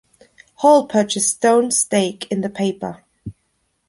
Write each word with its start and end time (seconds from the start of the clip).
Hall 0.55 0.87
purchased 0.87 1.35
Stone's 1.35 1.77
stake 1.79 2.25
in 2.31 2.41
the 2.41 2.49
paper. 2.49 3.03